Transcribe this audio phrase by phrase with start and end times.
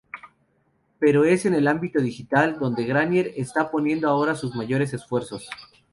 [0.97, 5.47] Pero es en el ámbito digital donde Granier está poniendo ahora sus mayores esfuerzos.